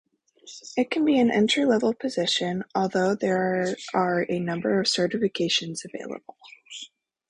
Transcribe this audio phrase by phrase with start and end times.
[0.75, 6.37] It can be an entry-level position, although there are a number of certifications available.